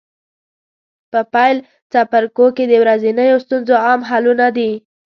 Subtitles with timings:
[1.11, 1.57] په پیل
[1.91, 4.71] څپرکو کې د ورځنیو ستونزو عام حلونه دي.